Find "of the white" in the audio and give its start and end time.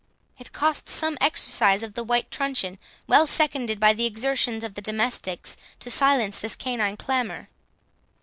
1.83-2.31